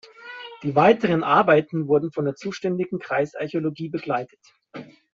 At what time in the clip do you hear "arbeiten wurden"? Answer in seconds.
1.23-2.11